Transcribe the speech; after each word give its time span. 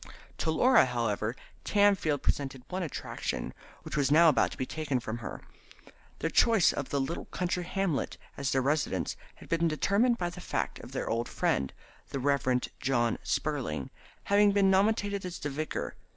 To 0.39 0.49
Laura, 0.49 0.87
however, 0.87 1.35
Tamfield 1.63 2.23
presented 2.23 2.63
one 2.69 2.81
attraction, 2.81 3.53
which 3.83 3.95
was 3.95 4.09
now 4.09 4.29
about 4.29 4.49
to 4.49 4.57
be 4.57 4.65
taken 4.65 4.99
from 4.99 5.19
her. 5.19 5.43
Their 6.17 6.31
choice 6.31 6.73
of 6.73 6.89
the 6.89 6.99
little 6.99 7.25
country 7.25 7.63
hamlet 7.63 8.17
as 8.35 8.51
their 8.51 8.63
residence 8.63 9.15
had 9.35 9.47
been 9.47 9.67
determined 9.67 10.17
by 10.17 10.31
the 10.31 10.41
fact 10.41 10.79
of 10.79 10.91
their 10.91 11.07
old 11.07 11.29
friend, 11.29 11.71
the 12.09 12.17
Reverend 12.19 12.69
John 12.79 13.19
Spurling, 13.21 13.91
having 14.23 14.53
been 14.53 14.71
nominated 14.71 15.23
as 15.23 15.37
the 15.37 15.51
vicar. 15.51 15.95